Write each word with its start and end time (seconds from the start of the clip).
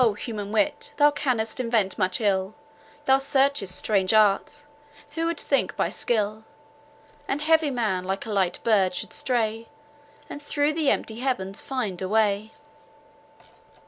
human 0.17 0.51
wit, 0.51 0.95
thou 0.97 1.11
can'st 1.11 1.59
invent 1.59 1.95
much 1.95 2.19
ill, 2.19 2.55
Thou 3.05 3.19
searchest 3.19 3.75
strange 3.77 4.15
arts: 4.15 4.65
who 5.11 5.27
would 5.27 5.39
think 5.39 5.75
by 5.75 5.91
skill, 5.91 6.43
An 7.27 7.37
heavy 7.37 7.69
man 7.69 8.03
like 8.03 8.25
a 8.25 8.31
light 8.31 8.59
bird 8.63 8.95
should 8.95 9.13
stray, 9.13 9.69
And 10.27 10.41
through 10.41 10.73
the 10.73 10.89
empty 10.89 11.19
heavens 11.19 11.61
find 11.61 12.01
a 12.01 12.09
way? 12.09 12.51